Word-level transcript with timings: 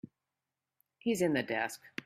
He's 0.97 1.21
in 1.21 1.33
the 1.33 1.43
desk. 1.43 1.79